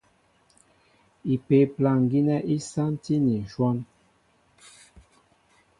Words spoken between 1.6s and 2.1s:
plâŋ